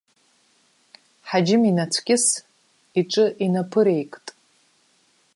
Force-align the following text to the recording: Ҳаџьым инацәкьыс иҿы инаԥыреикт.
Ҳаџьым 1.27 1.61
инацәкьыс 1.69 2.25
иҿы 2.99 3.25
инаԥыреикт. 3.45 4.25